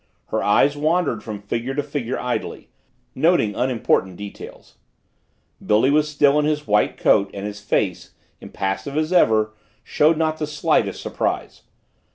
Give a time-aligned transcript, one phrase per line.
[0.29, 2.69] Her eyes wandered from figure to figure idly,
[3.13, 4.77] noting unimportant details.
[5.63, 9.53] Billy was still in his white coat and his face, impassive as ever,
[9.83, 11.61] showed not the slightest surprise.